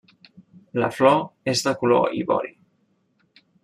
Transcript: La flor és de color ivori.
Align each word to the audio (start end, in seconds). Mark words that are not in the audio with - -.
La 0.85 0.89
flor 1.01 1.21
és 1.55 1.63
de 1.69 1.77
color 1.85 2.19
ivori. 2.25 2.55